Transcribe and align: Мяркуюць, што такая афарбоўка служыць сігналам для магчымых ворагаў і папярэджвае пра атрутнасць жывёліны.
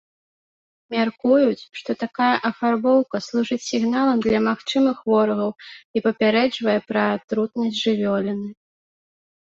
Мяркуюць, 0.93 1.67
што 1.79 1.91
такая 2.05 2.29
афарбоўка 2.49 3.17
служыць 3.27 3.59
сігналам 3.69 4.17
для 4.25 4.39
магчымых 4.49 4.97
ворагаў 5.13 5.51
і 5.97 6.07
папярэджвае 6.11 6.79
пра 6.91 7.03
атрутнасць 7.15 7.79
жывёліны. 7.89 8.49